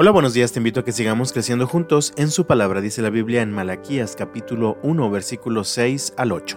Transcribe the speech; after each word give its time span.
Hola, 0.00 0.12
buenos 0.12 0.32
días, 0.32 0.52
te 0.52 0.60
invito 0.60 0.78
a 0.78 0.84
que 0.84 0.92
sigamos 0.92 1.32
creciendo 1.32 1.66
juntos 1.66 2.12
en 2.16 2.30
su 2.30 2.46
palabra, 2.46 2.80
dice 2.80 3.02
la 3.02 3.10
Biblia 3.10 3.42
en 3.42 3.50
Malaquías 3.50 4.14
capítulo 4.14 4.78
1, 4.84 5.10
versículos 5.10 5.66
6 5.70 6.14
al 6.16 6.30
8. 6.30 6.56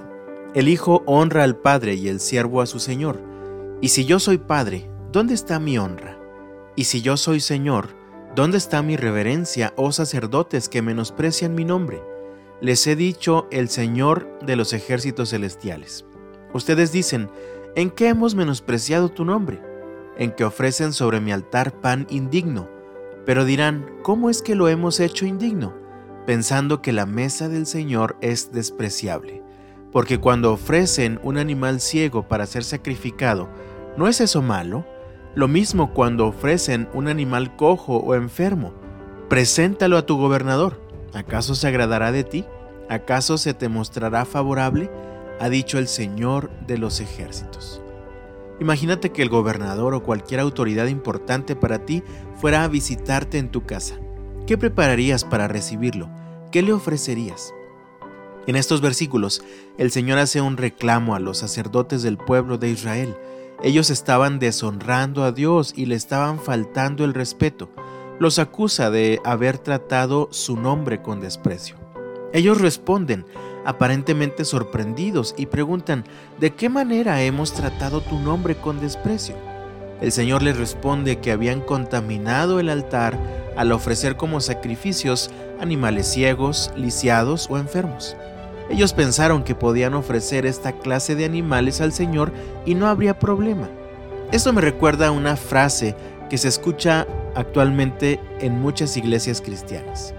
El 0.53 0.69
Hijo 0.69 1.01
honra 1.07 1.43
al 1.43 1.55
Padre 1.55 1.95
y 1.95 2.07
el 2.07 2.19
siervo 2.19 2.61
a 2.61 2.67
su 2.67 2.79
Señor. 2.79 3.19
Y 3.81 3.87
si 3.87 4.05
yo 4.05 4.19
soy 4.19 4.37
Padre, 4.37 4.91
¿dónde 5.11 5.33
está 5.33 5.59
mi 5.59 5.79
honra? 5.79 6.19
Y 6.75 6.83
si 6.83 7.01
yo 7.01 7.17
soy 7.17 7.39
Señor, 7.39 7.95
¿dónde 8.35 8.59
está 8.59 8.83
mi 8.83 8.95
reverencia, 8.95 9.73
oh 9.75 9.91
sacerdotes 9.91 10.69
que 10.69 10.83
menosprecian 10.83 11.55
mi 11.55 11.65
nombre? 11.65 12.03
Les 12.61 12.85
he 12.85 12.95
dicho 12.95 13.47
el 13.49 13.69
Señor 13.69 14.37
de 14.45 14.55
los 14.55 14.71
ejércitos 14.71 15.31
celestiales. 15.31 16.05
Ustedes 16.53 16.91
dicen, 16.91 17.27
¿en 17.75 17.89
qué 17.89 18.09
hemos 18.09 18.35
menospreciado 18.35 19.09
tu 19.09 19.25
nombre? 19.25 19.59
En 20.15 20.31
que 20.31 20.43
ofrecen 20.43 20.93
sobre 20.93 21.19
mi 21.21 21.31
altar 21.31 21.81
pan 21.81 22.05
indigno 22.11 22.80
pero 23.25 23.45
dirán, 23.45 23.85
¿cómo 24.03 24.29
es 24.29 24.41
que 24.41 24.55
lo 24.55 24.67
hemos 24.67 24.99
hecho 24.99 25.25
indigno? 25.25 25.73
Pensando 26.25 26.81
que 26.81 26.91
la 26.91 27.05
mesa 27.05 27.49
del 27.49 27.65
Señor 27.65 28.17
es 28.21 28.51
despreciable. 28.51 29.43
Porque 29.91 30.19
cuando 30.19 30.53
ofrecen 30.53 31.19
un 31.23 31.37
animal 31.37 31.81
ciego 31.81 32.27
para 32.27 32.45
ser 32.45 32.63
sacrificado, 32.63 33.49
¿no 33.97 34.07
es 34.07 34.21
eso 34.21 34.41
malo? 34.41 34.85
Lo 35.35 35.47
mismo 35.47 35.93
cuando 35.93 36.27
ofrecen 36.27 36.89
un 36.93 37.07
animal 37.07 37.55
cojo 37.55 37.97
o 37.97 38.15
enfermo. 38.15 38.73
Preséntalo 39.29 39.97
a 39.97 40.05
tu 40.05 40.17
gobernador. 40.17 40.79
¿Acaso 41.13 41.55
se 41.55 41.67
agradará 41.67 42.11
de 42.11 42.23
ti? 42.23 42.45
¿Acaso 42.89 43.37
se 43.37 43.53
te 43.53 43.69
mostrará 43.69 44.25
favorable? 44.25 44.89
Ha 45.39 45.49
dicho 45.49 45.77
el 45.77 45.87
Señor 45.87 46.51
de 46.67 46.77
los 46.77 46.99
ejércitos. 46.99 47.81
Imagínate 48.61 49.11
que 49.11 49.23
el 49.23 49.29
gobernador 49.29 49.95
o 49.95 50.03
cualquier 50.03 50.39
autoridad 50.39 50.85
importante 50.85 51.55
para 51.55 51.83
ti 51.83 52.03
fuera 52.39 52.63
a 52.63 52.67
visitarte 52.67 53.39
en 53.39 53.49
tu 53.49 53.65
casa. 53.65 53.95
¿Qué 54.45 54.55
prepararías 54.55 55.25
para 55.25 55.47
recibirlo? 55.47 56.11
¿Qué 56.51 56.61
le 56.61 56.71
ofrecerías? 56.71 57.55
En 58.45 58.55
estos 58.55 58.79
versículos, 58.79 59.43
el 59.79 59.89
Señor 59.89 60.19
hace 60.19 60.41
un 60.41 60.57
reclamo 60.57 61.15
a 61.15 61.19
los 61.19 61.39
sacerdotes 61.39 62.03
del 62.03 62.19
pueblo 62.19 62.59
de 62.59 62.69
Israel. 62.69 63.15
Ellos 63.63 63.89
estaban 63.89 64.37
deshonrando 64.37 65.23
a 65.23 65.31
Dios 65.31 65.73
y 65.75 65.87
le 65.87 65.95
estaban 65.95 66.39
faltando 66.39 67.03
el 67.03 67.15
respeto. 67.15 67.71
Los 68.19 68.37
acusa 68.37 68.91
de 68.91 69.19
haber 69.23 69.57
tratado 69.57 70.27
su 70.29 70.55
nombre 70.55 71.01
con 71.01 71.19
desprecio. 71.19 71.77
Ellos 72.33 72.61
responden, 72.61 73.25
aparentemente 73.65 74.45
sorprendidos, 74.45 75.35
y 75.37 75.47
preguntan, 75.47 76.05
¿de 76.39 76.51
qué 76.51 76.69
manera 76.69 77.21
hemos 77.21 77.53
tratado 77.53 78.01
tu 78.01 78.19
nombre 78.19 78.55
con 78.55 78.79
desprecio? 78.79 79.35
El 80.01 80.11
Señor 80.11 80.41
les 80.41 80.57
responde 80.57 81.19
que 81.19 81.31
habían 81.31 81.61
contaminado 81.61 82.59
el 82.59 82.69
altar 82.69 83.19
al 83.55 83.71
ofrecer 83.71 84.17
como 84.17 84.41
sacrificios 84.41 85.29
animales 85.59 86.07
ciegos, 86.07 86.71
lisiados 86.75 87.47
o 87.49 87.57
enfermos. 87.57 88.15
Ellos 88.69 88.93
pensaron 88.93 89.43
que 89.43 89.53
podían 89.53 89.93
ofrecer 89.93 90.45
esta 90.45 90.71
clase 90.71 91.15
de 91.15 91.25
animales 91.25 91.81
al 91.81 91.91
Señor 91.91 92.31
y 92.65 92.73
no 92.73 92.87
habría 92.87 93.19
problema. 93.19 93.69
Esto 94.31 94.53
me 94.53 94.61
recuerda 94.61 95.07
a 95.07 95.11
una 95.11 95.35
frase 95.35 95.95
que 96.29 96.37
se 96.37 96.47
escucha 96.47 97.05
actualmente 97.35 98.19
en 98.39 98.59
muchas 98.59 98.95
iglesias 98.95 99.41
cristianas. 99.41 100.15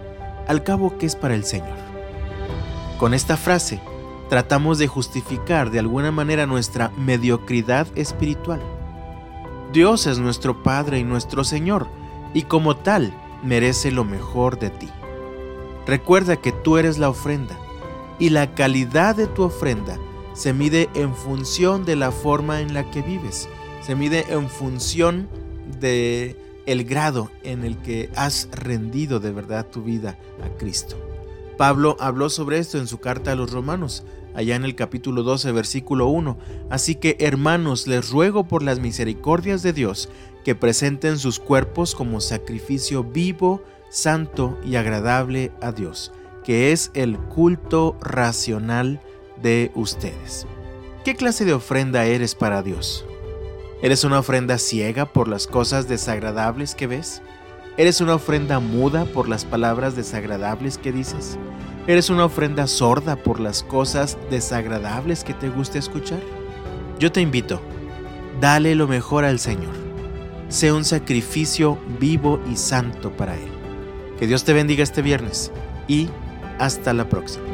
Al 0.47 0.63
cabo, 0.63 0.99
¿qué 0.99 1.07
es 1.07 1.17
para 1.17 1.35
el 1.35 1.45
Señor? 1.45 1.92
Con 3.03 3.14
esta 3.14 3.36
frase 3.36 3.81
tratamos 4.28 4.78
de 4.78 4.86
justificar 4.86 5.72
de 5.72 5.81
alguna 5.81 6.12
manera 6.12 6.47
nuestra 6.47 6.91
mediocridad 6.91 7.89
espiritual. 7.97 8.62
Dios 9.72 10.06
es 10.06 10.20
nuestro 10.20 10.62
Padre 10.62 11.00
y 11.00 11.03
nuestro 11.03 11.42
Señor, 11.42 11.89
y 12.33 12.42
como 12.42 12.77
tal 12.77 13.12
merece 13.42 13.91
lo 13.91 14.05
mejor 14.05 14.61
de 14.61 14.70
ti. 14.70 14.89
Recuerda 15.84 16.36
que 16.36 16.53
tú 16.53 16.77
eres 16.77 16.98
la 16.98 17.08
ofrenda, 17.08 17.58
y 18.20 18.29
la 18.29 18.55
calidad 18.55 19.17
de 19.17 19.27
tu 19.27 19.42
ofrenda 19.42 19.98
se 20.33 20.52
mide 20.52 20.89
en 20.95 21.12
función 21.12 21.85
de 21.85 21.96
la 21.96 22.12
forma 22.12 22.61
en 22.61 22.73
la 22.73 22.89
que 22.92 23.02
vives, 23.02 23.48
se 23.85 23.96
mide 23.96 24.27
en 24.33 24.48
función 24.48 25.29
de 25.80 26.36
el 26.67 26.85
grado 26.85 27.33
en 27.42 27.64
el 27.64 27.79
que 27.79 28.11
has 28.14 28.48
rendido 28.52 29.18
de 29.18 29.33
verdad 29.33 29.67
tu 29.67 29.83
vida 29.83 30.17
a 30.45 30.57
Cristo. 30.57 31.11
Pablo 31.57 31.96
habló 32.01 32.30
sobre 32.30 32.58
esto 32.58 32.79
en 32.79 32.86
su 32.86 32.98
carta 32.98 33.33
a 33.33 33.35
los 33.35 33.52
romanos, 33.52 34.05
allá 34.35 34.57
en 34.57 34.64
el 34.64 34.74
capítulo 34.74 35.23
12, 35.23 35.52
versículo 35.52 36.08
1. 36.08 36.39
Así 36.70 36.95
que, 36.95 37.17
hermanos, 37.20 37.86
les 37.86 38.11
ruego 38.11 38.48
por 38.48 38.63
las 38.63 38.80
misericordias 38.80 39.62
de 39.62 39.73
Dios 39.73 40.08
que 40.45 40.55
presenten 40.55 41.18
sus 41.18 41.39
cuerpos 41.39 41.95
como 41.95 42.20
sacrificio 42.20 43.05
vivo, 43.05 43.62
santo 43.91 44.58
y 44.64 44.77
agradable 44.77 45.52
a 45.61 45.73
Dios, 45.73 46.12
que 46.45 46.73
es 46.73 46.91
el 46.95 47.18
culto 47.18 47.96
racional 48.01 49.01
de 49.42 49.70
ustedes. 49.74 50.46
¿Qué 51.05 51.14
clase 51.14 51.45
de 51.45 51.52
ofrenda 51.52 52.05
eres 52.07 52.35
para 52.35 52.62
Dios? 52.62 53.05
¿Eres 53.83 54.05
una 54.05 54.20
ofrenda 54.20 54.58
ciega 54.58 55.12
por 55.12 55.27
las 55.27 55.48
cosas 55.48 55.89
desagradables 55.89 56.77
que 56.77 56.86
ves? 56.86 57.23
¿Eres 57.79 58.03
una 58.03 58.17
ofrenda 58.17 58.61
muda 58.61 59.07
por 59.07 59.31
las 59.31 59.47
palabras 59.47 59.97
desagradables 59.97 60.77
que 60.77 60.93
dices? 60.93 61.39
¿Eres 61.87 62.11
una 62.11 62.27
ofrenda 62.27 62.67
sorda 62.67 63.17
por 63.17 63.41
las 63.41 63.63
cosas 63.63 64.19
desagradables 64.31 65.25
que 65.25 65.33
te 65.33 65.49
gusta 65.49 65.79
escuchar? 65.79 66.21
Yo 66.99 67.11
te 67.11 67.23
invito, 67.23 67.63
dale 68.43 68.75
lo 68.75 68.87
mejor 68.87 69.25
al 69.25 69.39
Señor. 69.39 69.73
Sé 70.51 70.71
un 70.71 70.85
sacrificio 70.85 71.79
vivo 71.99 72.39
y 72.51 72.57
santo 72.57 73.11
para 73.11 73.37
Él. 73.37 73.49
Que 74.19 74.27
Dios 74.27 74.45
te 74.45 74.53
bendiga 74.53 74.83
este 74.83 75.01
viernes 75.01 75.51
y 75.89 76.11
hasta 76.59 76.93
la 76.93 77.09
próxima. 77.09 77.52